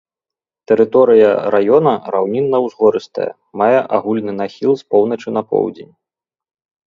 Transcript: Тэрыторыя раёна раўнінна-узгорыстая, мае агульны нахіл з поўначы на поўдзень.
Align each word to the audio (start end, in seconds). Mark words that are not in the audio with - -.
Тэрыторыя 0.69 1.27
раёна 1.55 1.93
раўнінна-узгорыстая, 2.15 3.29
мае 3.63 3.79
агульны 3.99 4.33
нахіл 4.41 4.71
з 4.79 4.83
поўначы 4.95 5.27
на 5.39 5.47
поўдзень. 5.53 5.93